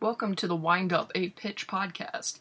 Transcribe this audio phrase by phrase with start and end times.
[0.00, 2.40] Welcome to the Wind Up a Pitch podcast.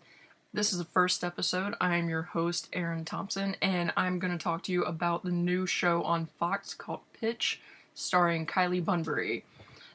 [0.53, 1.75] This is the first episode.
[1.79, 5.31] I am your host, Erin Thompson, and I'm going to talk to you about the
[5.31, 7.61] new show on Fox called Pitch,
[7.93, 9.45] starring Kylie Bunbury.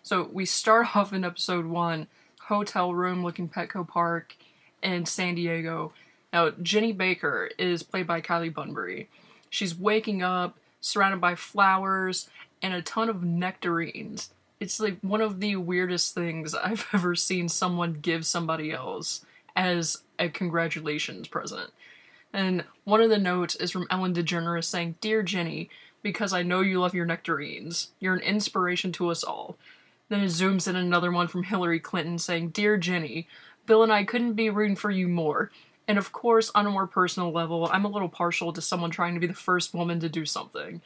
[0.03, 2.07] So, we start off in episode one
[2.47, 4.37] hotel room looking Petco Park
[4.83, 5.93] in San Diego.
[6.33, 9.11] Now, Ginny Baker is played by Kylie Bunbury.
[9.51, 12.31] She's waking up surrounded by flowers
[12.63, 14.31] and a ton of nectarines.
[14.61, 19.24] It's like one of the weirdest things I've ever seen someone give somebody else
[19.56, 21.70] as a congratulations present.
[22.32, 25.70] And one of the notes is from Ellen DeGeneres saying, Dear Ginny,
[26.02, 27.88] because I know you love your nectarines.
[28.01, 29.56] You're an inspiration to us all.
[30.09, 33.27] Then it zooms in another one from Hillary Clinton saying, Dear Ginny,
[33.66, 35.51] Bill and I couldn't be rooting for you more.
[35.87, 39.15] And of course, on a more personal level, I'm a little partial to someone trying
[39.15, 40.82] to be the first woman to do something.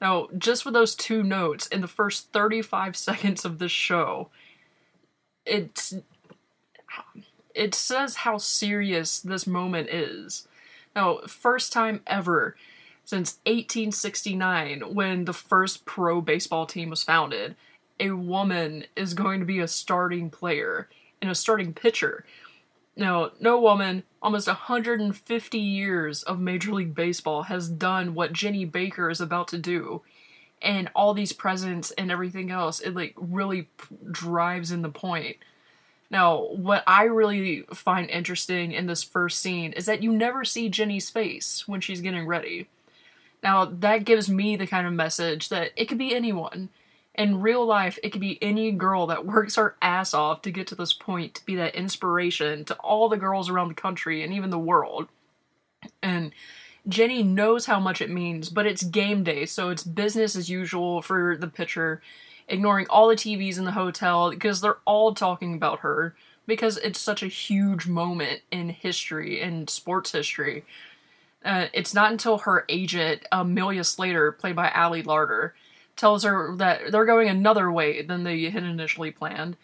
[0.00, 4.28] Now, just with those two notes in the first 35 seconds of this show,
[5.46, 5.94] it's
[7.54, 10.48] it says how serious this moment is.
[10.96, 12.56] Now, first time ever
[13.04, 17.54] since 1869 when the first pro baseball team was founded,
[18.00, 20.88] a woman is going to be a starting player
[21.22, 22.24] and a starting pitcher.
[22.96, 29.10] Now, no woman, almost 150 years of Major League Baseball has done what Ginny Baker
[29.10, 30.02] is about to do.
[30.62, 33.68] And all these presents and everything else, it like really
[34.10, 35.36] drives in the point.
[36.10, 40.68] Now, what I really find interesting in this first scene is that you never see
[40.68, 42.68] Ginny's face when she's getting ready.
[43.42, 46.70] Now, that gives me the kind of message that it could be anyone.
[47.14, 50.66] In real life, it could be any girl that works her ass off to get
[50.68, 54.32] to this point, to be that inspiration to all the girls around the country and
[54.32, 55.08] even the world.
[56.02, 56.32] And
[56.88, 61.00] Ginny knows how much it means, but it's game day, so it's business as usual
[61.02, 62.02] for the pitcher,
[62.48, 66.14] ignoring all the TVs in the hotel because they're all talking about her
[66.46, 70.64] because it's such a huge moment in history, in sports history.
[71.44, 75.52] Uh, it's not until her agent, Amelia Slater, played by Ali Larter,
[75.96, 79.56] tells her that they're going another way than they had initially planned.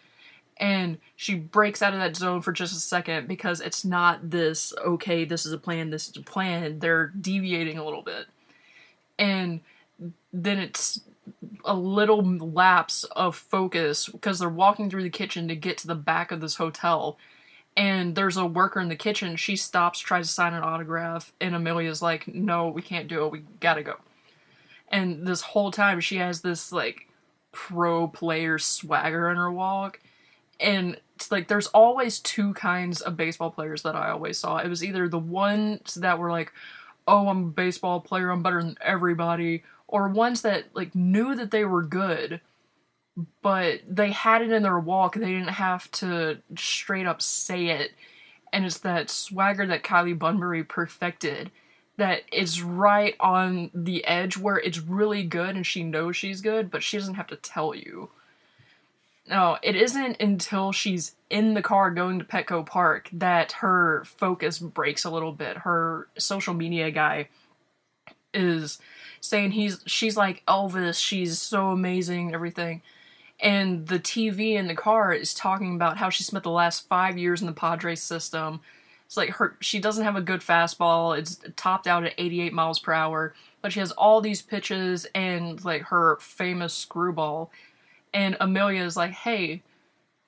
[0.56, 4.74] And she breaks out of that zone for just a second because it's not this,
[4.84, 6.78] okay, this is a plan, this is a plan.
[6.78, 8.26] They're deviating a little bit.
[9.18, 9.60] And
[10.32, 11.00] then it's
[11.64, 15.94] a little lapse of focus because they're walking through the kitchen to get to the
[15.94, 17.18] back of this hotel.
[17.76, 19.36] And there's a worker in the kitchen.
[19.36, 23.32] She stops, tries to sign an autograph, and Amelia's like, no, we can't do it.
[23.32, 23.96] We gotta go
[24.90, 27.08] and this whole time she has this like
[27.52, 30.00] pro player swagger in her walk
[30.60, 34.58] and it's like there's always two kinds of baseball players that I always saw.
[34.58, 36.52] It was either the ones that were like,
[37.06, 41.50] "Oh, I'm a baseball player, I'm better than everybody," or ones that like knew that
[41.50, 42.40] they were good,
[43.42, 45.14] but they had it in their walk.
[45.14, 47.92] They didn't have to straight up say it.
[48.52, 51.50] And it's that swagger that Kylie Bunbury perfected
[52.00, 56.70] that is right on the edge where it's really good and she knows she's good,
[56.70, 58.08] but she doesn't have to tell you.
[59.28, 64.58] No, it isn't until she's in the car going to Petco Park that her focus
[64.58, 65.58] breaks a little bit.
[65.58, 67.28] Her social media guy
[68.32, 68.78] is
[69.20, 72.80] saying he's she's like Elvis, she's so amazing, everything.
[73.38, 77.18] And the TV in the car is talking about how she spent the last five
[77.18, 78.60] years in the Padres system
[79.10, 81.18] it's like her she doesn't have a good fastball.
[81.18, 85.64] It's topped out at 88 miles per hour, but she has all these pitches and
[85.64, 87.50] like her famous screwball.
[88.14, 89.64] And Amelia is like, "Hey,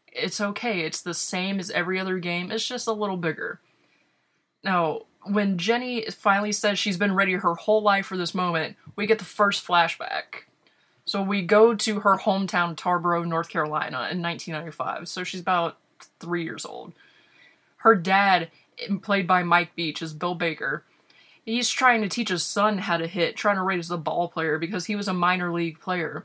[0.08, 0.80] it's okay.
[0.80, 2.50] It's the same as every other game.
[2.50, 3.60] It's just a little bigger."
[4.64, 9.06] Now, when Ginny finally says she's been ready her whole life for this moment, we
[9.06, 10.46] get the first flashback.
[11.04, 15.06] So we go to her hometown, Tarboro, North Carolina, in 1995.
[15.08, 15.78] So she's about
[16.18, 16.94] three years old.
[17.76, 18.50] Her dad
[19.02, 20.84] played by Mike Beach, is Bill Baker.
[21.44, 24.58] He's trying to teach his son how to hit, trying to raise a ball player
[24.58, 26.24] because he was a minor league player.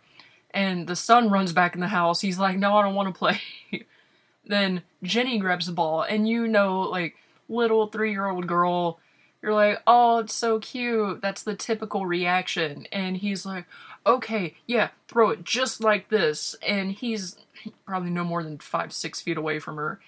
[0.51, 2.21] And the son runs back in the house.
[2.21, 3.39] He's like, No, I don't want to play.
[4.45, 7.15] then Ginny grabs the ball, and you know, like,
[7.49, 8.99] little three year old girl,
[9.41, 11.21] you're like, Oh, it's so cute.
[11.21, 12.87] That's the typical reaction.
[12.91, 13.65] And he's like,
[14.05, 16.55] Okay, yeah, throw it just like this.
[16.65, 17.37] And he's
[17.85, 19.99] probably no more than five, six feet away from her.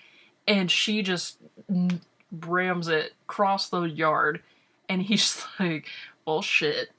[0.48, 1.38] And she just
[2.36, 4.42] brams it across the yard,
[4.88, 5.88] and he's like,
[6.26, 6.92] well, shit,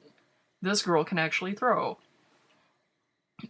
[0.62, 1.98] this girl can actually throw.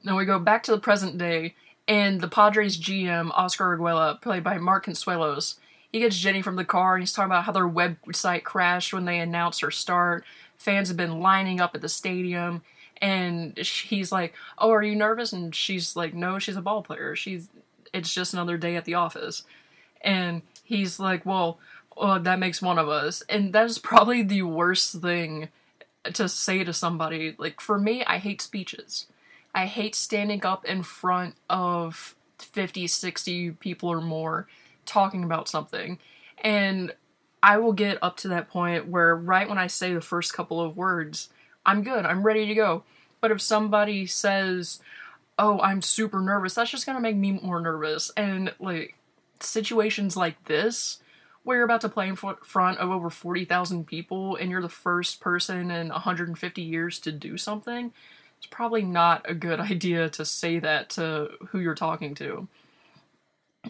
[0.05, 1.55] Now we go back to the present day,
[1.89, 5.57] and the Padres GM, Oscar Arguella, played by Mark Consuelos,
[5.93, 9.07] he gets Ginny from the car and he's talking about how their website crashed when
[9.07, 10.25] they announced her start.
[10.57, 12.63] Fans have been lining up at the stadium,
[12.99, 17.17] and he's like, "Oh, are you nervous?" And she's like, "No, she's a ball player.
[17.17, 17.49] She's
[17.93, 19.43] it's just another day at the office.
[20.03, 21.59] And he's like, well,
[21.97, 23.23] oh, that makes one of us.
[23.29, 25.49] And that is probably the worst thing
[26.05, 27.35] to say to somebody.
[27.39, 29.07] Like, for me, I hate speeches.
[29.55, 34.47] I hate standing up in front of 50, 60 people or more
[34.87, 35.99] talking about something.
[36.43, 36.95] And
[37.43, 40.61] I will get up to that point where, right when I say the first couple
[40.61, 41.29] of words,
[41.65, 42.85] I'm good, I'm ready to go.
[43.21, 44.81] But if somebody says,
[45.39, 48.11] Oh, I'm super nervous, that's just gonna make me more nervous.
[48.17, 48.95] And, like,
[49.41, 51.01] situations like this,
[51.43, 55.21] where you're about to play in front of over 40,000 people and you're the first
[55.21, 57.93] person in 150 years to do something,
[58.39, 62.49] it's probably not a good idea to say that to who you're talking to.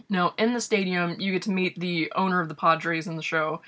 [0.09, 3.21] Now, in the stadium, you get to meet the owner of the Padres in the
[3.21, 3.61] show,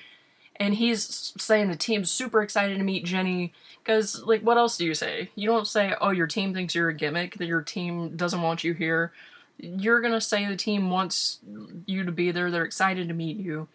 [0.55, 4.85] and he's saying the team's super excited to meet Ginny because, like, what else do
[4.85, 5.31] you say?
[5.35, 8.63] You don't say, "Oh, your team thinks you're a gimmick; that your team doesn't want
[8.63, 9.11] you here."
[9.57, 11.39] You're gonna say the team wants
[11.85, 13.67] you to be there; they're excited to meet you,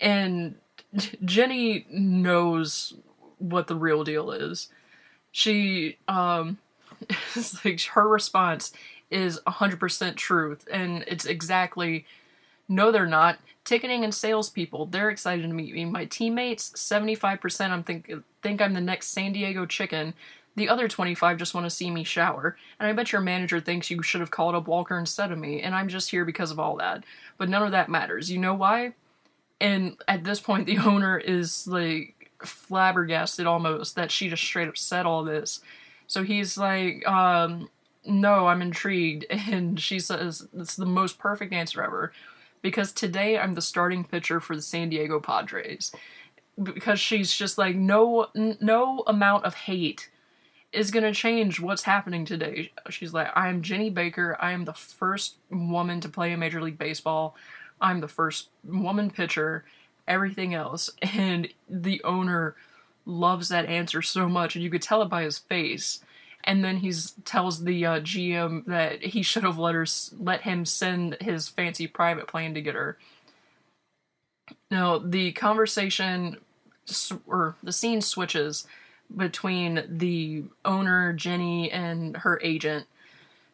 [0.00, 0.56] and
[1.24, 2.94] Ginny knows
[3.38, 4.68] what the real deal is.
[5.32, 6.58] She, um,
[7.64, 8.72] like her response
[9.10, 12.06] is 100% truth, and it's exactly
[12.68, 13.38] no, they're not.
[13.64, 15.84] Ticketing and salespeople, they're excited to meet me.
[15.84, 18.10] My teammates, 75% I'm think
[18.42, 20.14] think I'm the next San Diego chicken.
[20.56, 22.56] The other 25 just want to see me shower.
[22.78, 25.62] And I bet your manager thinks you should have called up Walker instead of me,
[25.62, 27.04] and I'm just here because of all that.
[27.38, 28.30] But none of that matters.
[28.30, 28.94] You know why?
[29.60, 34.76] And at this point, the owner is like flabbergasted almost that she just straight up
[34.76, 35.60] said all this.
[36.06, 37.68] So he's like, um,
[38.04, 39.26] no, I'm intrigued.
[39.30, 42.12] And she says, it's the most perfect answer ever.
[42.62, 45.92] Because today I'm the starting pitcher for the San Diego Padres.
[46.62, 50.08] Because she's just like, no, no amount of hate
[50.74, 52.72] is going to change what's happening today.
[52.90, 54.36] She's like, I am Ginny Baker.
[54.40, 57.36] I am the first woman to play in Major League Baseball.
[57.80, 59.64] I'm the first woman pitcher.
[60.06, 60.90] Everything else.
[61.02, 62.56] And the owner
[63.06, 64.54] loves that answer so much.
[64.54, 66.00] And you could tell it by his face
[66.44, 66.92] and then he
[67.24, 69.86] tells the uh, GM that he should have let her
[70.18, 72.98] let him send his fancy private plane to get her.
[74.70, 76.36] Now the conversation
[77.26, 78.66] or the scene switches
[79.14, 82.86] between the owner Ginny and her agent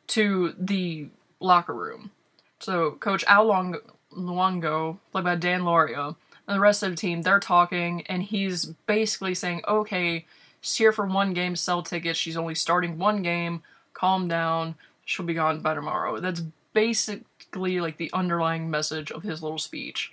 [0.09, 1.09] to the
[1.39, 2.11] locker room.
[2.59, 3.77] So Coach Al Long-
[4.17, 6.17] Luongo, played by Dan Lauria,
[6.47, 10.27] and the rest of the team, they're talking, and he's basically saying, "Okay."
[10.61, 12.19] She's here for one game, sell tickets.
[12.19, 13.63] She's only starting one game.
[13.95, 14.75] Calm down.
[15.05, 16.21] She'll be gone by tomorrow.
[16.21, 16.43] That's
[16.73, 20.13] basically like the underlying message of his little speech.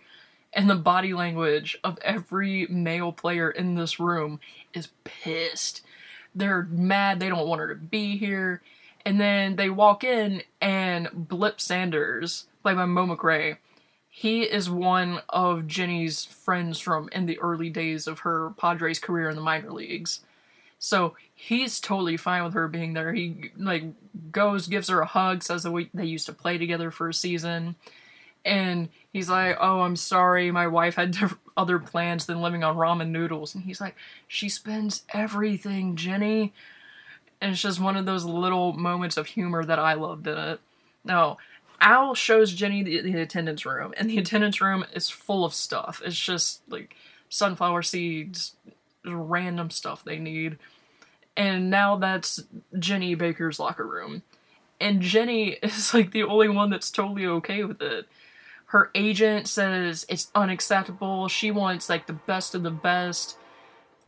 [0.53, 4.39] And the body language of every male player in this room
[4.73, 5.81] is pissed.
[6.33, 8.61] They're mad they don't want her to be here.
[9.05, 13.57] And then they walk in and Blip Sanders, played by Mo McRae,
[14.19, 19.29] he is one of Ginny's friends from in the early days of her Padres career
[19.29, 20.21] in the minor leagues.
[20.79, 23.13] So he's totally fine with her being there.
[23.13, 23.83] He like
[24.31, 27.13] goes, gives her a hug, says that we, they used to play together for a
[27.13, 27.75] season,
[28.43, 31.15] and he's like, "Oh, I'm sorry, my wife had
[31.55, 33.95] other plans than living on ramen noodles." And he's like,
[34.27, 36.53] "She spends everything, Ginny."
[37.39, 40.59] And it's just one of those little moments of humor that I loved in it.
[41.03, 41.37] Now,
[41.79, 46.01] Al shows Ginny the, the attendance room, and the attendance room is full of stuff.
[46.03, 46.95] It's just like
[47.29, 48.55] sunflower seeds,
[49.05, 50.57] random stuff they need.
[51.35, 52.43] And now that's
[52.77, 54.23] Ginny Baker's locker room.
[54.79, 58.07] And Ginny is like the only one that's totally okay with it.
[58.71, 61.29] Her agent says it's unacceptable.
[61.29, 63.37] She wants like the best of the best.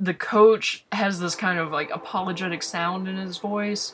[0.02, 3.94] The coach has this kind of like apologetic sound in his voice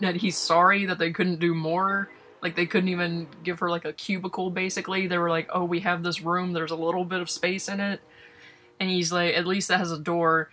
[0.00, 2.10] that he's sorry that they couldn't do more.
[2.42, 5.06] Like they couldn't even give her like a cubicle basically.
[5.06, 6.52] They were like, "Oh, we have this room.
[6.52, 8.00] There's a little bit of space in it."
[8.82, 10.50] and he's like, at least that has a door.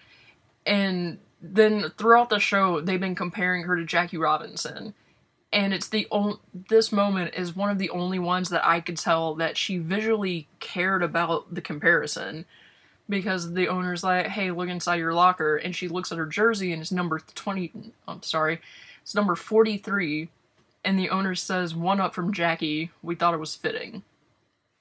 [0.64, 4.94] And then throughout the show, they've been comparing her to Jackie Robinson.
[5.52, 6.38] And it's the only,
[6.70, 10.48] this moment is one of the only ones that I could tell that she visually
[10.60, 12.46] cared about the comparison.
[13.10, 15.58] Because the owner's like, hey, look inside your locker.
[15.58, 17.72] And she looks at her jersey and it's number 20,
[18.08, 18.62] I'm sorry,
[19.02, 20.30] it's number 43.
[20.84, 24.04] And the owner says, one up from Jackie, we thought it was fitting.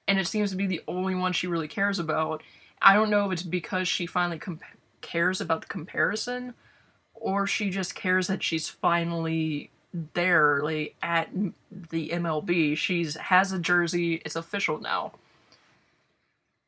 [0.07, 2.41] And it seems to be the only one she really cares about
[2.81, 4.63] I don't know if it's because she finally comp-
[5.01, 6.53] cares about the comparison
[7.13, 9.69] or she just cares that she's finally
[10.13, 11.29] there like at
[11.71, 12.77] the MLB.
[12.77, 15.13] She's has a jersey, it's official now.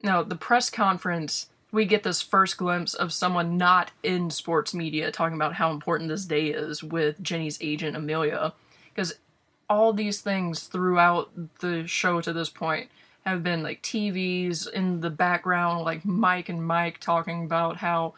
[0.04, 5.12] Now, the press conference, we get this first glimpse of someone not in sports media
[5.12, 8.54] talking about how important this day is with Ginny's agent Amelia
[8.94, 9.14] because
[9.70, 12.90] all these things throughout the show to this point
[13.26, 18.14] have been like TVs in the background, like Mike and Mike talking about how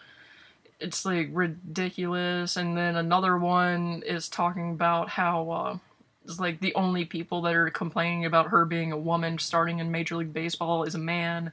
[0.80, 5.78] it's like ridiculous, and then another one is talking about how uh,
[6.26, 9.92] it's like the only people that are complaining about her being a woman starting in
[9.92, 11.52] Major League Baseball is a man,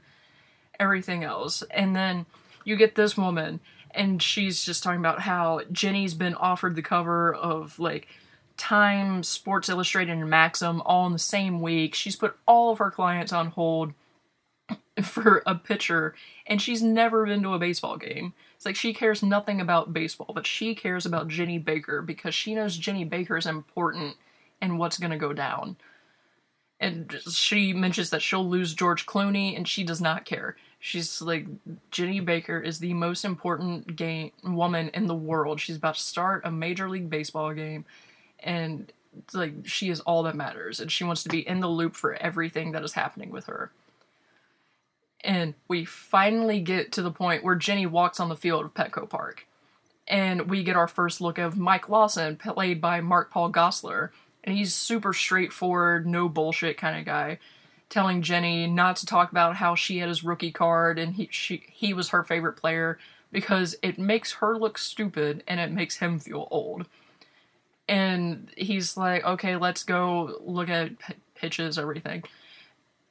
[0.79, 2.25] everything else, and then
[2.63, 3.59] you get this woman,
[3.91, 8.07] and she's just talking about how Ginny's been offered the cover of like
[8.61, 11.95] Time, Sports Illustrated, and Maxim all in the same week.
[11.95, 13.93] She's put all of her clients on hold
[15.03, 16.13] for a pitcher,
[16.45, 18.33] and she's never been to a baseball game.
[18.55, 22.53] It's like she cares nothing about baseball, but she cares about Ginny Baker because she
[22.53, 24.15] knows Ginny Baker is important
[24.61, 25.75] and what's going to go down.
[26.79, 30.55] And she mentions that she'll lose George Clooney, and she does not care.
[30.79, 31.47] She's like,
[31.89, 35.59] Ginny Baker is the most important game woman in the world.
[35.59, 37.85] She's about to start a Major League Baseball game
[38.41, 38.91] and
[39.33, 42.13] like she is all that matters and she wants to be in the loop for
[42.15, 43.71] everything that is happening with her.
[45.23, 49.07] And we finally get to the point where ginny walks on the field of petco
[49.09, 49.45] park
[50.07, 54.09] and we get our first look of mike lawson played by mark paul gosselaar
[54.43, 57.39] and he's super straightforward no bullshit kind of guy
[57.89, 61.63] telling ginny not to talk about how she had his rookie card and he she
[61.71, 62.99] he was her favorite player
[63.31, 66.85] because it makes her look stupid and it makes him feel old
[67.91, 72.23] and he's like, okay, let's go look at p- pitches, everything.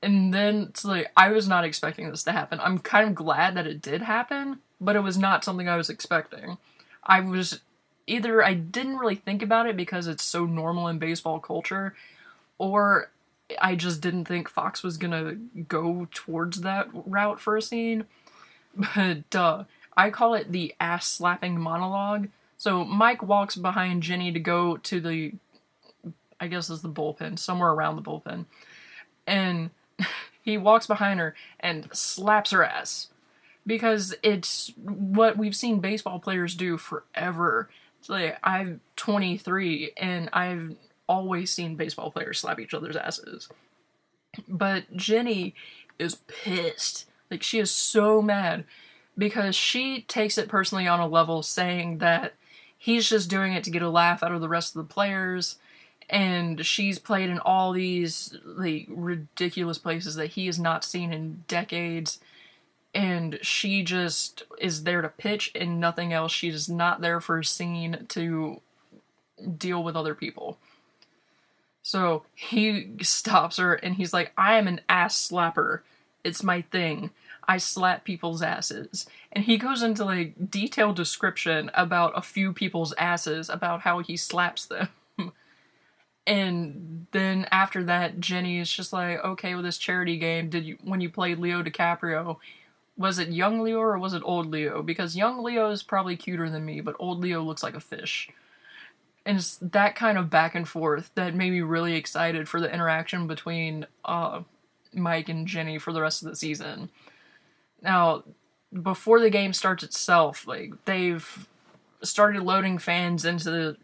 [0.02, 2.58] And then it's like, I was not expecting this to happen.
[2.62, 5.90] I'm kind of glad that it did happen, but it was not something I was
[5.90, 6.56] expecting.
[7.04, 7.60] I was
[8.06, 11.94] either I didn't really think about it because it's so normal in baseball culture,
[12.56, 13.10] or
[13.60, 15.34] I just didn't think Fox was gonna
[15.68, 18.06] go towards that route for a scene.
[18.94, 19.64] But uh,
[19.96, 22.28] I call it the ass slapping monologue
[22.60, 25.32] so Mike walks behind Ginny to go to the,
[26.38, 28.44] I guess is the bullpen, somewhere around the bullpen,
[29.26, 29.70] and
[30.42, 33.08] he walks behind her and slaps her ass
[33.66, 37.70] because it's what we've seen baseball players do forever.
[37.98, 40.76] It's like I'm 23 and I've
[41.08, 43.48] always seen baseball players slap each other's asses.
[44.46, 45.54] But Ginny
[45.98, 47.06] is pissed.
[47.30, 48.64] Like she is so mad
[49.16, 52.34] because she takes it personally on a level saying that
[52.80, 55.58] he's just doing it to get a laugh out of the rest of the players.
[56.08, 61.44] And she's played in all these like ridiculous places that he has not seen in
[61.46, 62.18] decades.
[62.94, 66.32] And she just is there to pitch and nothing else.
[66.32, 68.62] She is not there for a scene to
[69.58, 70.56] deal with other people.
[71.82, 75.80] So he stops her and he's like i am an ass slapper.
[76.24, 77.10] It's my thing
[77.46, 79.06] I slap people's asses.
[79.32, 84.16] And he goes into like detailed description about a few people's asses, about how he
[84.16, 84.88] slaps them.
[86.26, 90.78] and then after that, Ginny is just like, okay, with this charity game, did you
[90.82, 92.38] when you played Leo DiCaprio,
[92.96, 94.82] was it young Leo or was it old Leo?
[94.82, 98.28] Because young Leo is probably cuter than me, but old Leo looks like a fish.
[99.24, 102.72] And it's that kind of back and forth that made me really excited for the
[102.72, 104.42] interaction between uh,
[104.92, 106.90] Mike and Ginny for the rest of the season.
[107.82, 108.24] Now,
[108.82, 111.48] before the game starts itself, like they've
[112.02, 113.76] started loading fans into the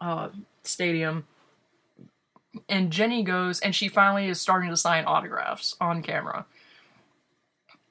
[0.00, 0.28] uh,
[0.62, 1.26] stadium,
[2.68, 6.46] and Ginny goes and she finally is starting to sign autographs on camera.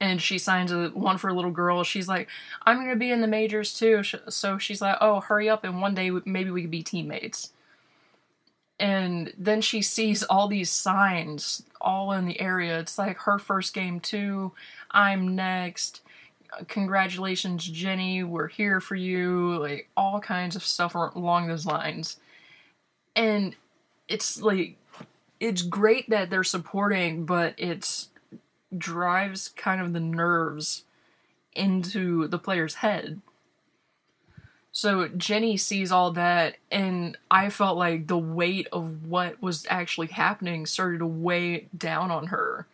[0.02, 1.84] And she signs a, one for a little girl.
[1.84, 2.28] She's like,
[2.66, 5.96] "I'm gonna be in the majors too." So she's like, "Oh, hurry up, and one
[5.96, 7.52] day maybe we could be teammates."
[8.80, 12.80] and then she sees all these signs all in the area.
[12.80, 14.52] It's like her first game too.
[14.96, 16.02] I'm next.
[16.68, 18.24] Congratulations, Ginny.
[18.24, 19.58] We're here for you.
[19.60, 22.18] Like all kinds of stuff along those lines.
[23.16, 23.56] And
[24.08, 24.78] it's like
[25.40, 28.10] it's great that they're supporting, but it's
[28.76, 30.84] drives kind of the nerves
[31.54, 33.22] into the player's head
[34.76, 40.08] so Ginny sees all that, and I felt like the weight of what was actually
[40.08, 42.68] happening started to weigh down on her.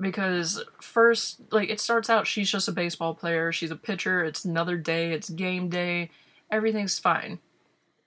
[0.00, 4.44] Because first, like, it starts out, she's just a baseball player, she's a pitcher, it's
[4.44, 6.10] another day, it's game day,
[6.50, 7.38] everything's fine.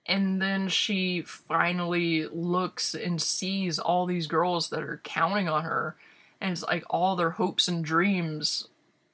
[0.06, 5.96] And then she finally looks and sees all these girls that are counting on her,
[6.40, 8.68] and it's like all their hopes and dreams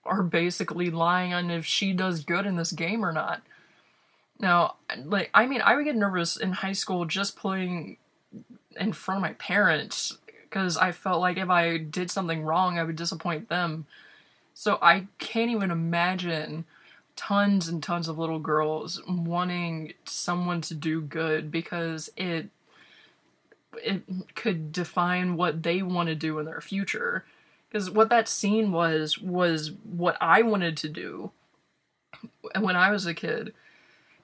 [0.05, 3.43] are basically lying on if she does good in this game or not
[4.41, 7.99] now, like, I mean, I would get nervous in high school just playing
[8.79, 10.17] in front of my parents
[10.51, 13.87] because I felt like if I did something wrong, I would disappoint them.
[14.53, 16.65] So I can't even imagine
[17.15, 22.49] tons and tons of little girls wanting someone to do good because it
[23.85, 24.03] it
[24.35, 27.25] could define what they want to do in their future.
[27.69, 31.31] Because what that scene was was what I wanted to do
[32.59, 33.55] when I was a kid.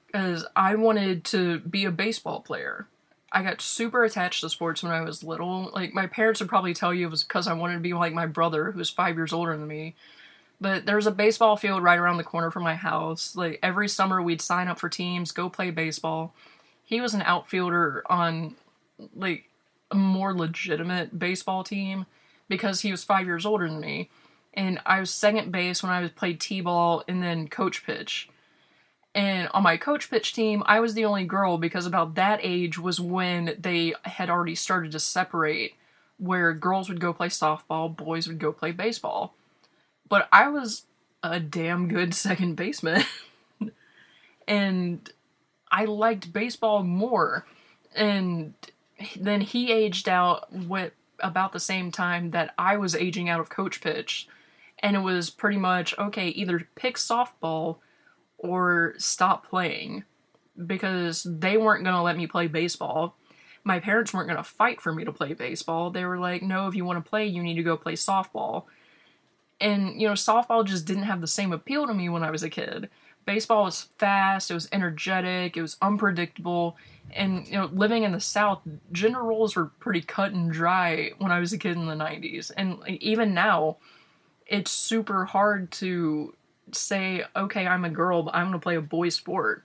[0.06, 2.88] Because I wanted to be a baseball player.
[3.33, 5.71] I got super attached to sports when I was little.
[5.75, 8.12] Like my parents would probably tell you it was because I wanted to be like
[8.12, 9.95] my brother, who was five years older than me.
[10.61, 13.37] But there's a baseball field right around the corner from my house.
[13.37, 16.35] Like every summer, we'd sign up for teams, go play baseball.
[16.85, 18.54] He was an outfielder on
[19.14, 19.50] like
[19.90, 22.06] a more legitimate baseball team
[22.49, 24.09] because he was five years older than me.
[24.54, 28.30] And I was second base when I was played t-ball and then coach pitch.
[29.17, 32.79] And on my coach pitch team, I was the only girl because about that age
[32.79, 35.75] was when they had already started to separate,
[36.19, 39.35] where girls would go play softball, boys would go play baseball.
[40.07, 40.83] But I was
[41.23, 43.05] a damn good second baseman.
[44.47, 45.11] and
[45.73, 47.47] I liked baseball more.
[47.95, 48.53] And
[49.19, 53.49] then he aged out with about the same time that I was aging out of
[53.49, 54.29] coach pitch.
[54.81, 57.79] And it was pretty much okay, either pick softball
[58.38, 60.05] or stop playing
[60.66, 63.16] because they weren't going to let me play baseball.
[63.64, 65.90] My parents weren't going to fight for me to play baseball.
[65.90, 68.64] They were like, no, if you want to play, you need to go play softball.
[69.61, 72.43] And, you know, softball just didn't have the same appeal to me when I was
[72.43, 72.90] a kid.
[73.25, 76.76] Baseball was fast, it was energetic, it was unpredictable.
[77.12, 78.61] And, you know, living in the South,
[78.93, 82.52] gender roles were pretty cut and dry when I was a kid in the 90s.
[82.57, 83.78] And even now,
[84.47, 86.35] it's super hard to
[86.73, 89.65] say, okay, I'm a girl, but I'm going to play a boy sport.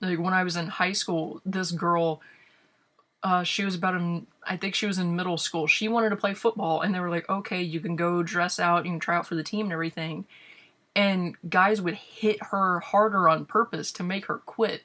[0.00, 2.20] Like when I was in high school, this girl,
[3.22, 5.66] uh, she was about in, I think she was in middle school.
[5.66, 8.84] She wanted to play football, and they were like, okay, you can go dress out,
[8.84, 10.26] you can try out for the team and everything.
[10.96, 14.82] And guys would hit her harder on purpose to make her quit.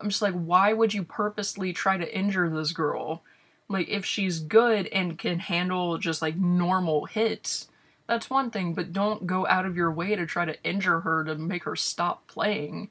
[0.00, 3.22] I'm just like, why would you purposely try to injure this girl?
[3.68, 7.68] Like, if she's good and can handle just like normal hits,
[8.10, 11.22] that's one thing, but don't go out of your way to try to injure her
[11.22, 12.88] to make her stop playing.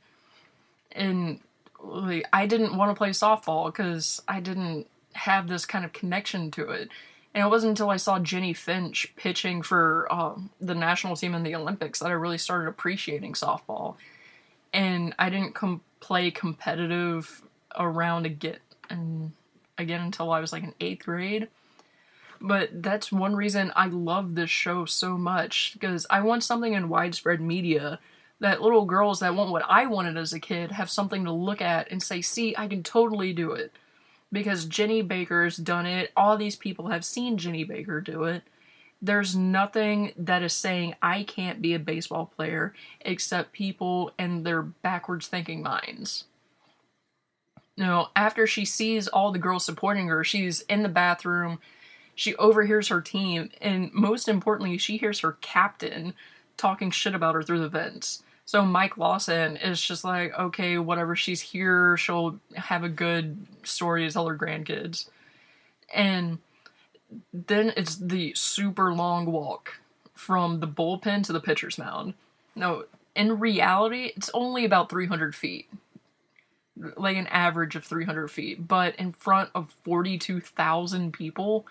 [0.93, 1.41] And
[1.82, 6.51] like, I didn't want to play softball because I didn't have this kind of connection
[6.51, 6.88] to it.
[7.34, 11.43] And it wasn't until I saw Jennie Finch pitching for um, the national team in
[11.43, 13.95] the Olympics that I really started appreciating softball.
[14.71, 17.41] And I didn't com- play competitive
[17.77, 19.34] around again, and
[19.77, 21.49] again until I was like in eighth grade.
[22.41, 26.89] But that's one reason I love this show so much because I want something in
[26.89, 27.99] widespread media
[28.39, 31.62] that little girls that want what I wanted as a kid have something to look
[31.62, 33.73] at and say, see, I can totally do it.
[34.32, 36.12] Because Ginny Baker's done it.
[36.15, 38.43] All these people have seen Ginny Baker do it.
[39.02, 44.62] There's nothing that is saying I can't be a baseball player except people and their
[44.62, 46.25] backwards thinking minds.
[47.75, 51.60] You know, after she sees all the girls supporting her, she's in the bathroom
[52.19, 56.13] she overhears her team, and most importantly, she hears her captain
[56.58, 58.23] talking shit about her through the vents.
[58.43, 64.05] So Mike Lawson is just like, okay, whatever, she's here, she'll have a good story
[64.05, 65.08] to tell her grandkids.
[65.93, 66.39] And
[67.32, 69.79] then it's the super long walk
[70.13, 72.15] from the bullpen to the pitcher's mound.
[72.53, 72.84] No,
[73.15, 75.69] in reality, it's only about 300 feet.
[76.97, 78.67] Like an average of 300 feet.
[78.67, 81.65] But in front of 42,000 people,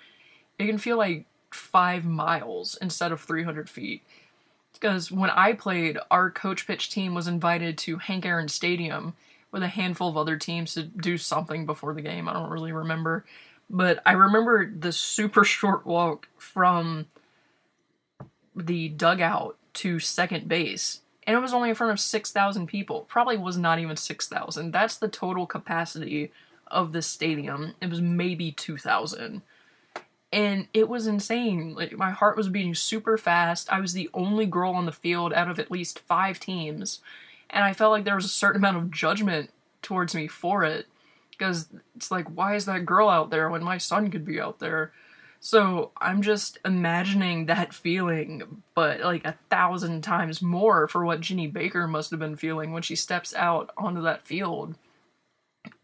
[0.58, 4.02] it can feel like five miles instead of 300 feet.
[4.74, 9.14] Because when I played, our coach pitch team was invited to Hank Aaron Stadium
[9.50, 12.28] with a handful of other teams to do something before the game.
[12.28, 13.24] I don't really remember.
[13.70, 17.06] But I remember the super short walk from
[18.54, 21.00] the dugout to second base.
[21.26, 23.02] And it was only in front of 6,000 people.
[23.02, 24.72] Probably was not even 6,000.
[24.72, 26.32] That's the total capacity
[26.68, 27.74] of the stadium.
[27.80, 29.42] It was maybe 2,000
[30.32, 31.74] and it was insane.
[31.74, 33.72] Like my heart was beating super fast.
[33.72, 37.00] I was the only girl on the field out of at least 5 teams,
[37.50, 39.50] and I felt like there was a certain amount of judgment
[39.82, 40.86] towards me for it
[41.30, 44.58] because it's like why is that girl out there when my son could be out
[44.58, 44.92] there?
[45.40, 51.46] So I'm just imagining that feeling, but like a thousand times more for what Ginny
[51.46, 54.74] Baker must have been feeling when she steps out onto that field.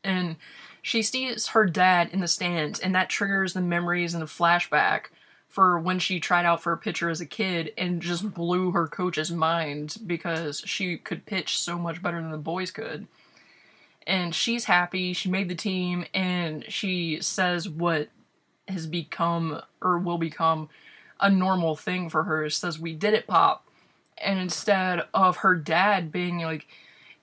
[0.02, 0.36] And
[0.84, 5.04] she sees her dad in the stands, and that triggers the memories and the flashback
[5.48, 8.86] for when she tried out for a pitcher as a kid and just blew her
[8.86, 13.06] coach's mind because she could pitch so much better than the boys could.
[14.06, 18.10] And she's happy, she made the team, and she says what
[18.68, 20.68] has become or will become
[21.18, 22.50] a normal thing for her.
[22.50, 23.66] Says, We did it, Pop.
[24.18, 26.66] And instead of her dad being like,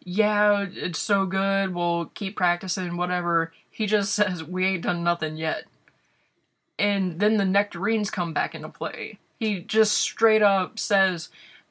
[0.04, 1.74] yeah, it's so good.
[1.74, 3.54] We'll keep practicing, whatever.
[3.70, 5.66] he just says, We ain't done nothing yet.
[6.80, 9.20] And then the nectarines come back into play.
[9.40, 11.30] He just straight up says,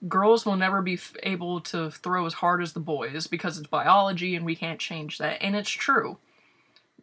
[0.08, 3.66] Girls will never be f- able to throw as hard as the boys because it's
[3.66, 5.42] biology and we can't change that.
[5.42, 6.16] And it's true.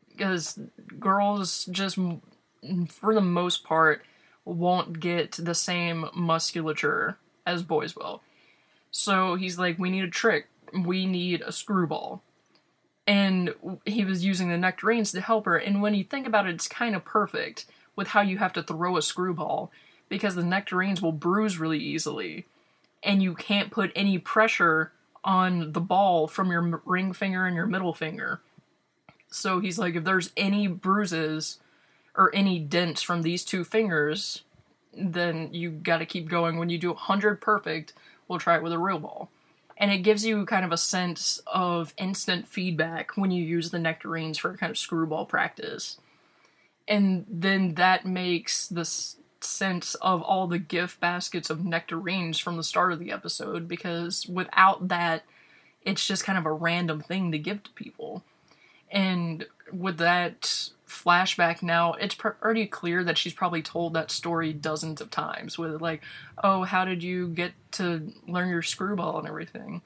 [0.09, 0.59] Because
[0.99, 1.99] girls just,
[2.87, 4.03] for the most part,
[4.45, 8.23] won't get the same musculature as boys will.
[8.89, 10.47] So he's like, We need a trick.
[10.73, 12.23] We need a screwball
[13.08, 13.53] and
[13.86, 15.56] he was using the nectarines to help her.
[15.56, 18.63] And when you think about it, it's kind of perfect with how you have to
[18.63, 19.71] throw a screwball
[20.10, 22.45] because the nectarines will bruise really easily,
[23.03, 24.91] and you can't put any pressure
[25.23, 28.41] on the ball from your ring finger and your middle finger.
[29.30, 31.60] So he's like, if there's any bruises
[32.15, 34.43] or any dents from these two fingers,
[34.93, 36.58] then you got to keep going.
[36.58, 37.93] When you do 100 perfect,
[38.27, 39.30] we'll try it with a real ball
[39.77, 43.79] and it gives you kind of a sense of instant feedback when you use the
[43.79, 45.97] nectarines for kind of screwball practice.
[46.87, 48.89] And then that makes the
[49.41, 54.25] sense of all the gift baskets of nectarines from the start of the episode because
[54.27, 55.23] without that,
[55.83, 58.23] it's just kind of a random thing to give to people.
[58.91, 65.01] And with that flashback now, it's pretty clear that she's probably told that story dozens
[65.01, 66.01] of times with like,
[66.43, 69.82] oh, how did you get to learn your screwball and everything.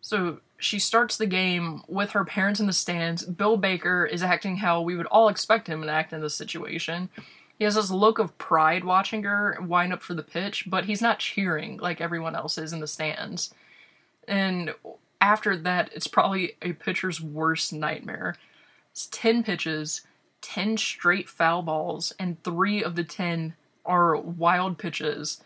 [0.00, 3.24] So she starts the game with her parents in the stands.
[3.24, 7.08] Bill Baker is acting how we would all expect him to act in this situation.
[7.58, 11.00] He has this look of pride watching her wind up for the pitch, but he's
[11.00, 13.54] not cheering like everyone else is in the stands.
[14.26, 14.74] And
[15.20, 18.36] after that, it's probably a pitcher's worst nightmare.
[18.92, 20.02] It's 10 pitches,
[20.42, 23.54] 10 straight foul balls, and three of the 10
[23.86, 25.42] are wild pitches.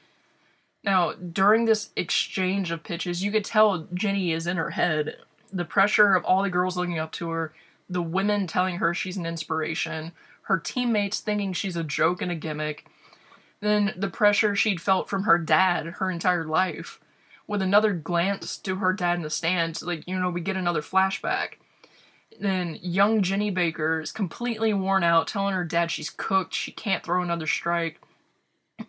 [0.83, 5.17] Now, during this exchange of pitches, you could tell Ginny is in her head.
[5.53, 7.53] The pressure of all the girls looking up to her,
[7.89, 10.11] the women telling her she's an inspiration,
[10.43, 12.87] her teammates thinking she's a joke and a gimmick,
[13.61, 17.01] then the pressure she'd felt from her dad her entire life.
[17.47, 20.83] With another glance to her dad in the stands, like, you know, we get another
[20.83, 21.55] flashback
[22.41, 27.05] then young Ginny Baker is completely worn out, telling her dad she's cooked, she can't
[27.05, 28.01] throw another strike.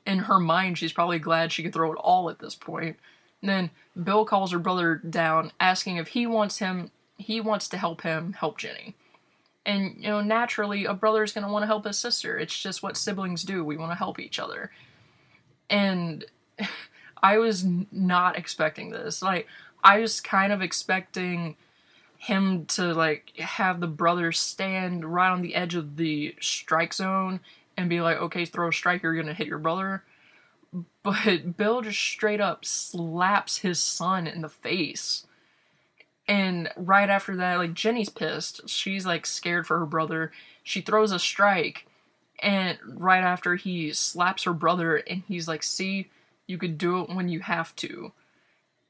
[0.06, 2.98] In her mind, she's probably glad she could throw it all at this point.
[3.42, 3.70] And then
[4.02, 8.34] Bill calls her brother down, asking if he wants him, he wants to help him
[8.34, 8.96] help Ginny.
[9.66, 12.38] And you know, naturally, a brother is going to want to help his sister.
[12.38, 13.64] It's just what siblings do.
[13.64, 14.72] We want to help each other.
[15.70, 16.26] And
[17.24, 19.22] I was not expecting this.
[19.22, 19.48] Like,
[19.84, 21.56] I was kind of expecting
[22.17, 27.39] him to like have the brothers stand right on the edge of the strike zone
[27.77, 30.03] and be like, okay, throw a strike, you're gonna hit your brother.
[31.03, 35.25] But Bill just straight up slaps his son in the face.
[36.27, 38.67] And right after that, like Ginny's pissed.
[38.67, 40.32] She's like scared for her brother.
[40.63, 41.88] She throws a strike.
[42.39, 46.10] And right after he slaps her brother, and he's like, see,
[46.45, 48.12] you could do it when you have to.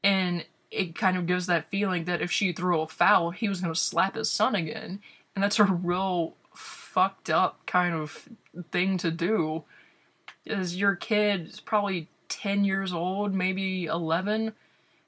[0.03, 3.61] And it kind of gives that feeling that if she threw a foul, he was
[3.61, 4.99] going to slap his son again.
[5.35, 8.27] And that's a real fucked up kind of
[8.71, 9.63] thing to do.
[10.45, 14.53] Is your kid is probably 10 years old, maybe 11,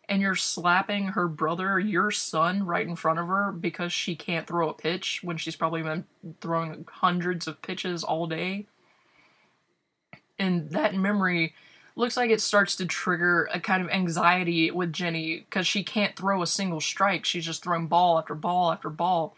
[0.08, 4.48] and you're slapping her brother, your son, right in front of her because she can't
[4.48, 6.06] throw a pitch when she's probably been
[6.41, 8.65] throwing hundreds of pitches all day.
[10.38, 11.54] And that memory
[12.00, 16.16] looks like it starts to trigger a kind of anxiety with Ginny because she can't
[16.16, 17.26] throw a single strike.
[17.26, 19.36] She's just throwing ball after ball after ball.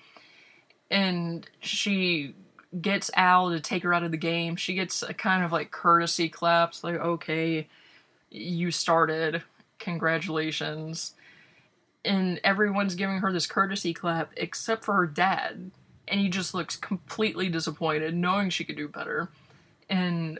[0.91, 2.35] And she
[2.79, 4.55] gets Al to take her out of the game.
[4.55, 7.67] She gets a kind of like courtesy claps, like, okay,
[8.29, 9.41] you started.
[9.79, 11.13] Congratulations.
[12.05, 15.71] And everyone's giving her this courtesy clap except for her dad.
[16.07, 19.29] And he just looks completely disappointed, knowing she could do better.
[19.89, 20.39] And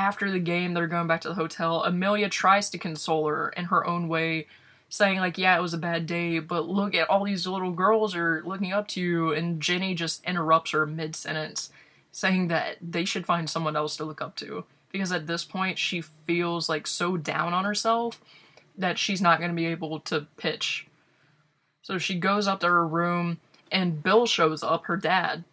[0.00, 1.84] after the game, they're going back to the hotel.
[1.84, 4.46] Amelia tries to console her in her own way,
[4.88, 8.16] saying, like, yeah, it was a bad day, but look at all these little girls
[8.16, 9.32] are looking up to you.
[9.32, 11.70] And Ginny just interrupts her mid sentence,
[12.12, 14.64] saying that they should find someone else to look up to.
[14.90, 18.20] Because at this point, she feels like so down on herself
[18.78, 20.86] that she's not going to be able to pitch.
[21.82, 23.38] So she goes up to her room,
[23.70, 25.44] and Bill shows up, her dad,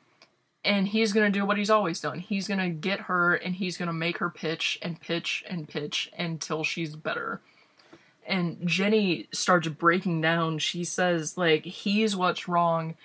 [0.67, 2.19] and he's going to do what he's always done.
[2.19, 5.67] He's going to get her and he's going to make her pitch and pitch and
[5.67, 7.39] pitch until she's better.
[8.27, 10.60] And Ginny starts breaking down.
[10.60, 12.95] She says, like, he's what's wrong.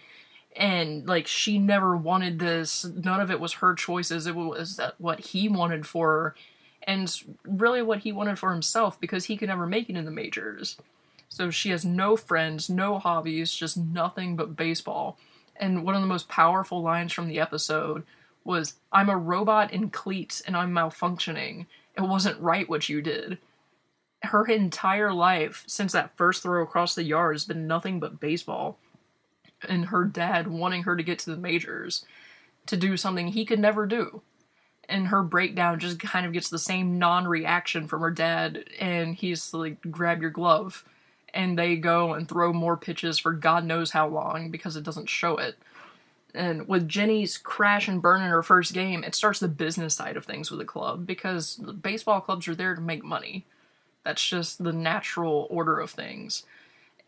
[0.56, 2.84] And, like, she never wanted this.
[2.84, 4.26] None of it was her choices.
[4.26, 6.34] It was what he wanted for her.
[6.82, 10.10] And really what he wanted for himself because he could never make it in the
[10.10, 10.76] majors.
[11.28, 15.16] So she has no friends, no hobbies, just nothing but baseball
[15.62, 18.02] And one of the most powerful lines from the episode
[18.42, 21.66] was, I'm a robot in cleats and I'm malfunctioning.
[21.96, 23.38] It wasn't right what you did.
[24.24, 28.76] Her entire life, since that first throw across the yard, has been nothing but baseball.
[29.68, 32.04] And her dad wanting her to get to the majors
[32.66, 34.20] to do something he could never do.
[34.88, 39.14] And her breakdown just kind of gets the same non reaction from her dad, and
[39.14, 40.84] he's like, grab your glove.
[41.34, 45.08] And they go and throw more pitches for God knows how long because it doesn't
[45.08, 45.56] show it.
[46.34, 50.16] And with Ginny's crash and burn in her first game, it starts the business side
[50.16, 53.44] of things with the club because baseball clubs are there to make money.
[54.04, 56.44] That's just the natural order of things.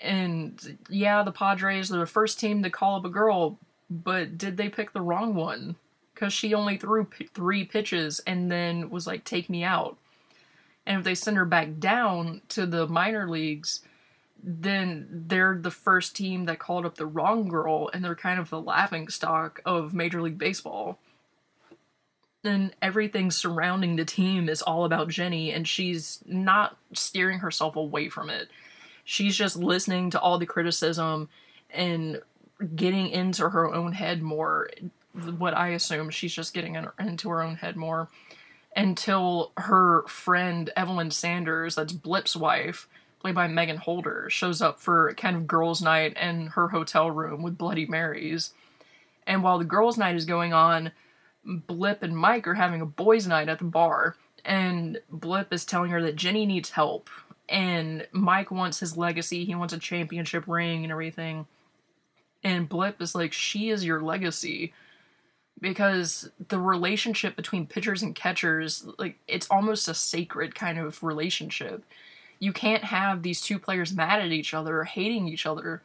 [0.00, 3.58] And yeah, the Padres are the first team to call up a girl,
[3.88, 5.76] but did they pick the wrong one?
[6.14, 9.96] Because she only threw p- three pitches and then was like, take me out.
[10.86, 13.80] And if they send her back down to the minor leagues,
[14.46, 18.50] then they're the first team that called up the wrong girl and they're kind of
[18.50, 20.98] the laughing stock of Major League Baseball.
[22.44, 28.10] And everything surrounding the team is all about Ginny, and she's not steering herself away
[28.10, 28.50] from it.
[29.02, 31.30] She's just listening to all the criticism
[31.70, 32.20] and
[32.76, 34.68] getting into her own head more.
[35.38, 38.10] What I assume she's just getting in, into her own head more
[38.76, 42.88] until her friend Evelyn Sanders, that's Blip's wife,
[43.24, 47.42] played by Meagan Holder, shows up for kind of girls' night in her hotel room
[47.42, 48.52] with Bloody Marys.
[49.26, 50.92] And while the girls' night is going on,
[51.42, 54.16] Blip and Mike are having a boys' night at the bar.
[54.44, 57.08] And Blip is telling her that Ginny needs help.
[57.48, 59.46] And Mike wants his legacy.
[59.46, 61.46] He wants a championship ring and everything.
[62.42, 64.74] And Blip is like, she is your legacy.
[65.62, 71.84] Because the relationship between pitchers and catchers, like, it's almost a sacred kind of relationship.
[72.38, 75.82] You can't have these two players mad at each other or hating each other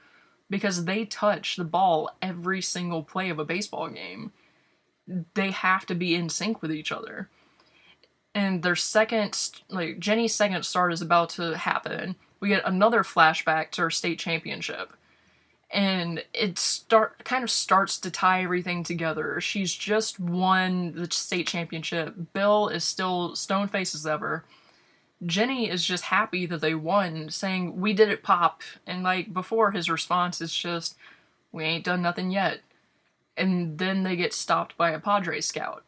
[0.50, 4.32] because they touch the ball every single play of a baseball game.
[5.34, 7.30] They have to be in sync with each other.
[8.36, 12.16] And their second, like, Ginny's second start is about to happen.
[12.40, 14.94] We get another flashback to her state championship
[15.72, 19.40] and it start kind of starts to tie everything together.
[19.40, 22.16] She's just won the state championship.
[22.34, 24.46] Bill is still stone face as ever.
[25.26, 28.62] Ginny is just happy that they won, saying, We did it, Pop.
[28.88, 30.96] And like before, his response is just,
[31.52, 32.62] We ain't done nothing yet.
[33.36, 35.84] And then they get stopped by a Padre scout.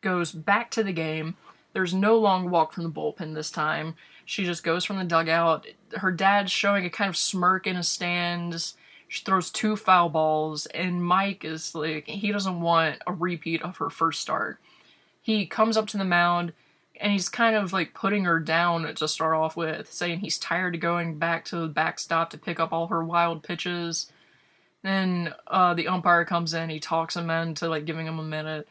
[0.00, 1.36] Goes back to the game.
[1.72, 3.96] There's no long walk from the bullpen this time.
[4.24, 5.66] She just goes from the dugout.
[5.96, 8.74] Her dad's showing a kind of smirk in his stands.
[9.08, 13.76] She throws two foul balls, and Mike is like, he doesn't want a repeat of
[13.76, 14.58] her first start.
[15.20, 16.52] He comes up to the mound,
[17.00, 20.74] and he's kind of like putting her down to start off with, saying he's tired
[20.74, 24.10] of going back to the backstop to pick up all her wild pitches.
[24.82, 28.68] Then uh, the umpire comes in, he talks him into like giving him a minute,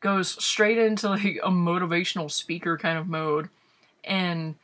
[0.00, 3.48] goes straight into like a motivational speaker kind of mode,
[4.02, 4.54] and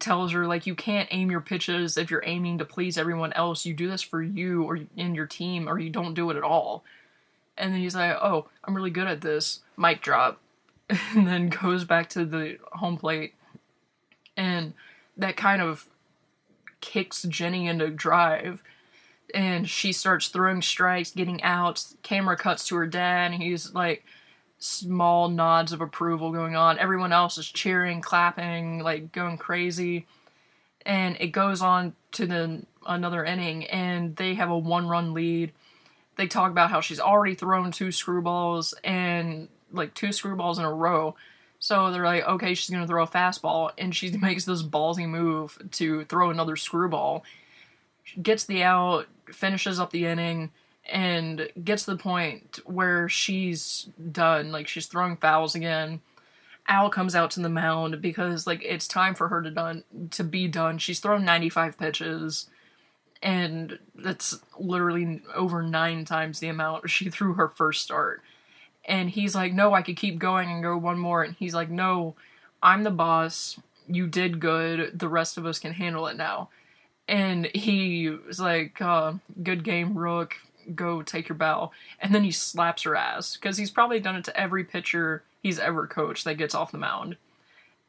[0.00, 3.64] tells her like you can't aim your pitches if you're aiming to please everyone else.
[3.64, 6.42] You do this for you or in your team, or you don't do it at
[6.42, 6.84] all.
[7.56, 10.40] And then he's like, "Oh, I'm really good at this." Mic drop,
[11.14, 13.34] and then goes back to the home plate,
[14.36, 14.74] and
[15.16, 15.88] that kind of
[16.80, 18.62] kicks Ginny into drive.
[19.34, 21.96] And she starts throwing strikes, getting outs.
[22.02, 24.04] Camera cuts to her dad, and he's like,
[24.64, 26.78] small nods of approval going on.
[26.78, 30.06] Everyone else is cheering, clapping, like going crazy.
[30.86, 35.52] And it goes on to the another inning and they have a one run lead.
[36.16, 40.72] They talk about how she's already thrown two screwballs and like two screwballs in a
[40.72, 41.14] row.
[41.58, 45.58] So they're like, okay, she's gonna throw a fastball, and she makes this ballsy move
[45.72, 47.24] to throw another screwball.
[48.02, 50.50] She gets the out, finishes up the inning,
[50.86, 56.00] and gets to the point where she's done, like she's throwing fouls again.
[56.66, 60.24] Al comes out to the mound because like it's time for her to done to
[60.24, 60.78] be done.
[60.78, 62.48] She's thrown 95 pitches
[63.22, 68.22] and that's literally over 9 times the amount she threw her first start.
[68.86, 71.70] And he's like, "No, I could keep going and go one more." And he's like,
[71.70, 72.14] "No,
[72.62, 73.58] I'm the boss.
[73.86, 74.98] You did good.
[74.98, 76.50] The rest of us can handle it now."
[77.08, 80.36] And he was like, uh, "Good game, Rook
[80.74, 81.70] go take your bow.
[82.00, 85.58] And then he slaps her ass because he's probably done it to every pitcher he's
[85.58, 87.16] ever coached that gets off the mound.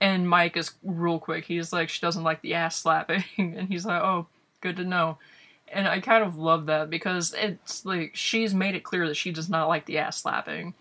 [0.02, 1.46] And Mike is real quick.
[1.46, 3.24] He's like, she doesn't like the ass slapping.
[3.38, 4.28] and he's like, oh,
[4.62, 5.18] good to know.
[5.68, 9.32] And I kind of love that because it's like she's made it clear that she
[9.32, 10.74] does not like the ass slapping.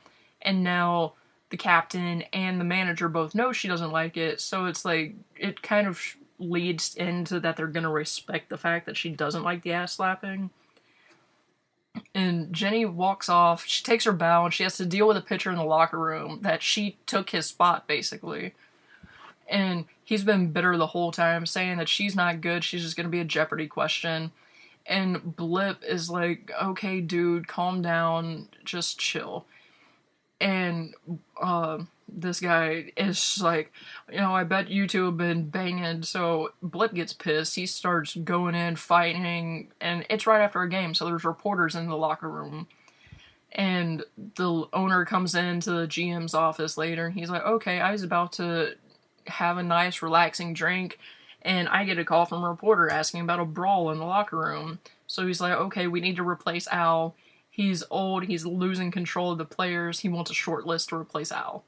[0.45, 1.15] And now
[1.51, 4.41] the captain and the manager both know she doesn't like it.
[4.41, 6.01] So it's like, it kind of
[6.39, 9.95] leads into that they're going to respect the fact that she doesn't like the ass
[9.95, 10.51] slapping
[12.15, 13.67] And Ginny walks off.
[13.67, 15.99] She takes her bow and she has to deal with a pitcher in the locker
[15.99, 18.55] room that she took his spot, basically.
[19.49, 22.65] And he's been bitter the whole time, saying that she's not good.
[22.65, 24.33] She's just going to be a Jeopardy question.
[24.87, 28.49] And Blip is like, okay, dude, calm down.
[28.65, 29.47] Just chill.
[30.41, 30.95] And
[31.41, 33.73] uh, this guy is like,
[34.11, 36.03] you know, I bet you two have been banging.
[36.03, 37.55] So Blip gets pissed.
[37.55, 40.95] He starts going in, fighting, and it's right after a game.
[40.95, 42.67] So there's reporters in the locker room.
[43.53, 48.03] And the owner comes into the GM's office later, and he's like, okay, I was
[48.03, 48.75] about to
[49.29, 50.99] have a nice, relaxing drink,
[51.43, 54.39] and I get a call from a reporter asking about a brawl in the locker
[54.39, 54.81] room.
[55.07, 57.15] So he's like, okay, we need to replace Al.
[57.55, 60.01] He's old, he's losing control of the players.
[60.01, 61.65] He wants a short list to replace Al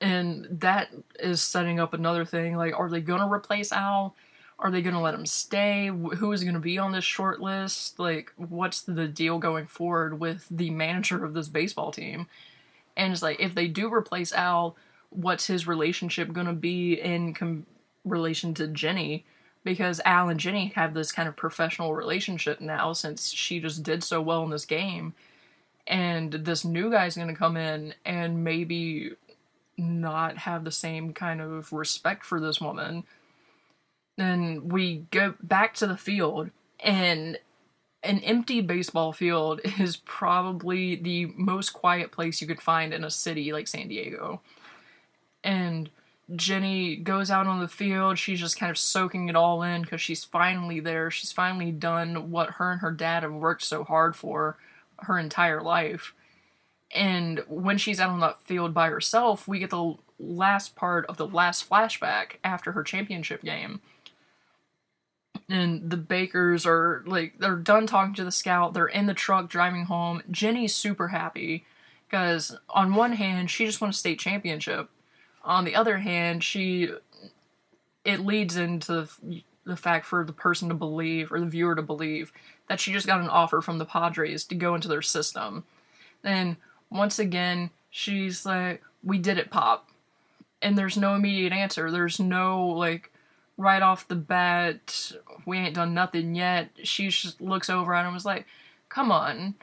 [0.00, 2.56] and that is setting up another thing.
[2.56, 4.14] Like, are they gonna replace Al?
[4.58, 5.88] Are they gonna let him stay?
[5.88, 7.98] Who is gonna be on this short list?
[7.98, 12.26] Like, what's the deal going forward with the manager of this baseball team?
[12.96, 14.76] And it's like, if they do replace Al,
[15.10, 17.66] what's his relationship gonna be in com-
[18.04, 19.24] relation to Ginny?
[19.62, 24.02] Because Al and Ginny have this kind of professional relationship now since she just did
[24.02, 25.14] so well in this game.
[25.86, 29.12] And this new guy's gonna come in and maybe
[29.76, 33.04] not have the same kind of respect for this woman.
[34.16, 37.38] Then we go back to the field, and
[38.02, 43.10] an empty baseball field is probably the most quiet place you could find in a
[43.10, 44.40] city like San Diego.
[45.42, 45.90] And
[46.36, 48.18] Ginny goes out on the field.
[48.18, 51.10] She's just kind of soaking it all in because she's finally there.
[51.10, 54.56] She's finally done what her and her dad have worked so hard for
[55.00, 56.14] her entire life.
[56.94, 61.16] And when she's out on that field by herself, we get the last part of
[61.16, 63.80] the last flashback after her championship game.
[65.48, 68.72] And the Bakers are like, they're done talking to the scout.
[68.72, 70.22] They're in the truck driving home.
[70.30, 71.64] Ginny's super happy
[72.08, 74.90] because, on one hand, she just won a state championship.
[75.42, 76.90] On the other hand, she,
[78.04, 79.08] it leads into
[79.64, 82.32] the fact for the person to believe, or the viewer to believe,
[82.68, 85.64] that she just got an offer from the Padres to go into their system.
[86.22, 86.56] Then
[86.90, 89.88] once again, she's like, We did it, Pop.
[90.62, 91.90] And there's no immediate answer.
[91.90, 93.10] There's no, like,
[93.56, 95.12] right off the bat,
[95.46, 96.70] we ain't done nothing yet.
[96.82, 98.46] She just looks over at him and was like,
[98.88, 99.54] Come on.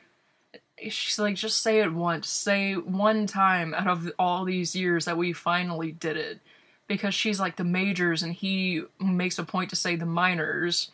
[0.81, 2.29] She's like, Just say it once.
[2.29, 6.39] Say one time out of all these years that we finally did it.
[6.87, 10.89] Because she's like the majors and he makes a point to say the minors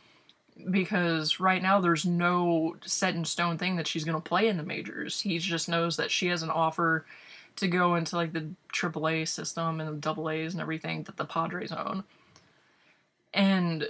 [0.70, 4.58] because right now there's no set in stone thing that she's going to play in
[4.58, 5.22] the majors.
[5.22, 7.06] He just knows that she has an offer
[7.58, 11.26] to go into like the AAA system and the double A's and everything that the
[11.26, 12.04] Padres own.
[13.34, 13.90] And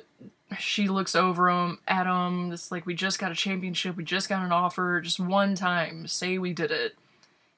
[0.58, 2.52] she looks over him at him.
[2.52, 3.96] It's like we just got a championship.
[3.96, 5.02] We just got an offer.
[5.02, 6.96] Just one time, say we did it.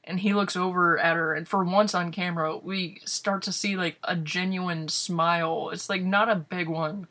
[0.04, 3.76] And he looks over at her, and for once on camera, we start to see
[3.76, 5.72] like a genuine smile.
[5.72, 7.08] It's like not a big one,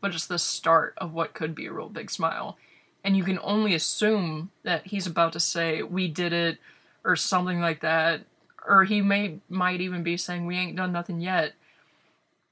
[0.00, 2.56] but just the start of what could be a real big smile.
[3.04, 6.58] And you can only assume that he's about to say, We did it,
[7.04, 8.22] or something like that.
[8.66, 11.52] Or he may might even be saying, We ain't done nothing yet.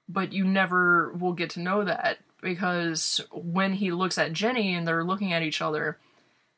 [0.08, 4.86] But you never will get to know that because when he looks at Ginny and
[4.86, 5.98] they're looking at each other,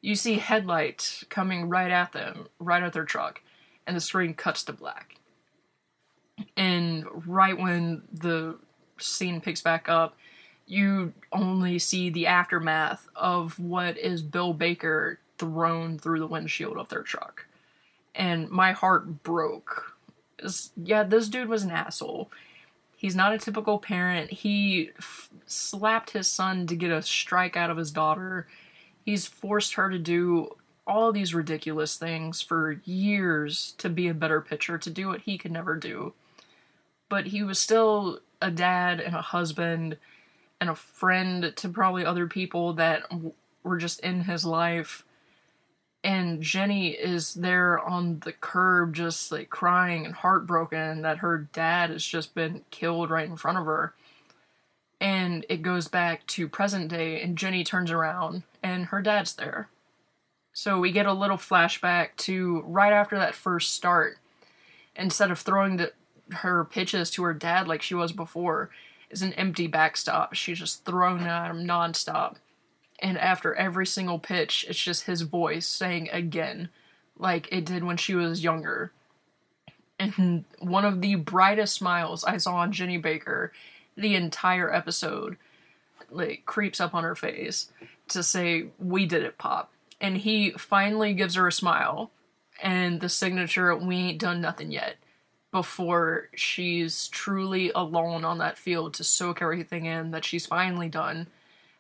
[0.01, 3.41] you see headlights coming right at them, right at their truck,
[3.87, 5.17] and the screen cuts to black.
[6.57, 8.59] And right when the
[8.99, 10.17] scene picks back up,
[10.67, 16.91] you only see the aftermath of what is Bill Baker thrown through the windshield of
[16.91, 17.47] their truck.
[18.15, 19.97] And my heart broke.
[20.77, 22.31] Yeah, this dude was an asshole.
[22.99, 24.33] He's not a typical parent.
[24.33, 28.49] He f- slapped his son to get a strike out of his daughter.
[29.05, 34.41] He's forced her to do all these ridiculous things for years to be a better
[34.41, 36.13] pitcher, to do what he could never do.
[37.09, 39.97] But he was still a dad and a husband
[40.61, 43.05] and a friend to probably other people that
[43.63, 45.05] were just in his life.
[46.05, 51.91] And Ginny is there on the curb, just like crying and heartbroken that her dad
[51.91, 53.95] has just been killed right in front of her.
[55.01, 59.69] And it goes back to present day, and Ginny turns around, and her dad's there.
[60.53, 64.19] So we get a little flashback to right after that first start.
[64.97, 65.93] Instead of throwing the,
[66.31, 68.71] her pitches to her dad like she was before,
[69.11, 70.35] is an empty backstop.
[70.35, 72.37] She's just throwing at him nonstop.
[73.01, 76.69] And after every single pitch, it's just his voice saying again,
[77.17, 78.93] like it did when she was younger.
[79.99, 83.53] And one of the brightest smiles I saw on Ginny Baker
[83.97, 85.37] the entire episode.
[86.11, 87.71] like creeps up on her face
[88.09, 89.71] to say, "We did it, Pop."
[90.01, 92.11] And he finally gives her a smile
[92.63, 94.97] and the signature, "We ain't done nothing yet."
[95.51, 101.27] Before she's truly alone on that field to soak everything in that she's finally done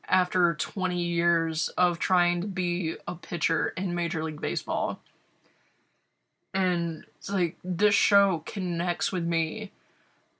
[0.08, 5.00] after 20 years of trying to be a pitcher in Major League Baseball.
[6.54, 9.70] And it's like this show connects with me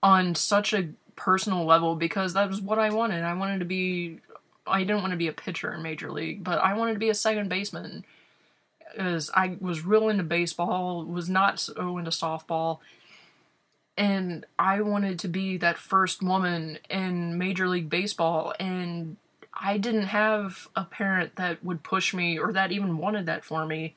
[0.02, 3.24] on such a personal level because that was what I wanted.
[3.24, 4.20] I wanted to be
[4.68, 7.10] I didn't want to be a pitcher in Major League, but I wanted to be
[7.10, 8.04] a second baseman.
[8.96, 12.78] As I was real into baseball, was not so into softball,
[13.96, 19.16] and I wanted to be that first woman in Major League Baseball, and
[19.60, 23.66] I didn't have a parent that would push me or that even wanted that for
[23.66, 23.94] me.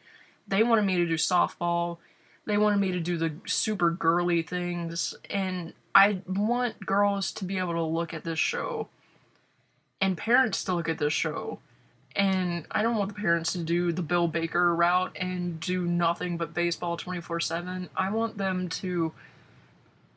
[0.48, 1.98] They wanted me to do softball.
[2.46, 7.60] They wanted me to do the super girly things, and I want girls to be
[7.60, 8.88] able to look at this show
[10.02, 11.60] and parents to look at this show.
[12.16, 16.36] And I don't want the parents to do the Bill Baker route and do nothing
[16.36, 17.90] but baseball 24 7.
[17.96, 19.14] I want them to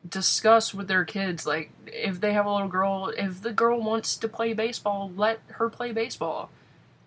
[0.07, 4.17] discuss with their kids, like, if they have a little girl, if the girl wants
[4.17, 6.49] to play baseball, let her play baseball.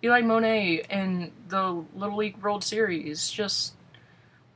[0.03, 3.73] Eli Monet and the Little League World Series, just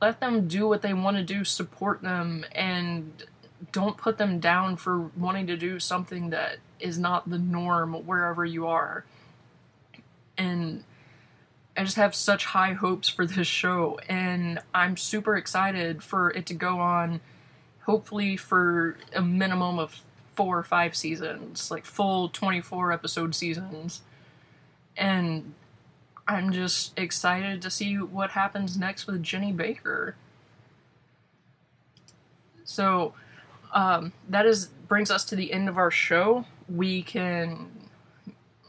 [0.00, 3.24] let them do what they want to do, support them, and
[3.72, 8.44] don't put them down for wanting to do something that is not the norm wherever
[8.44, 9.04] you are.
[10.36, 10.84] And
[11.76, 16.46] I just have such high hopes for this show, and I'm super excited for it
[16.46, 17.20] to go on,
[17.86, 20.02] hopefully, for a minimum of
[20.34, 24.02] four or five seasons, like full 24 episode seasons.
[24.96, 25.54] And
[26.26, 30.16] I'm just excited to see what happens next with Ginny Baker.
[32.64, 33.14] So,
[33.72, 36.46] um, that is brings us to the end of our show.
[36.68, 37.70] We can.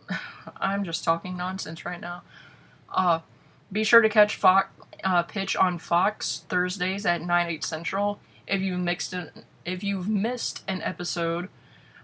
[0.58, 2.24] I'm just talking nonsense right now.
[2.90, 3.20] Uh,
[3.72, 4.70] be sure to catch Fox
[5.04, 8.20] uh, pitch on Fox Thursdays at 9 8 Central.
[8.48, 9.30] If you mixed an,
[9.66, 11.50] if you've missed an episode,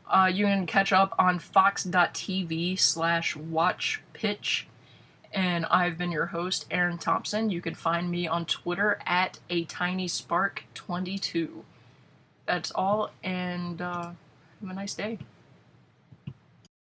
[0.10, 4.68] uh, you can catch up on fox.tv slash watch pitch.
[5.34, 7.50] And I've been your host, Erin Thompson.
[7.50, 11.64] You can find me on Twitter at a tiny spark 22
[12.52, 14.12] that's all, and uh,
[14.62, 15.20] have a nice day.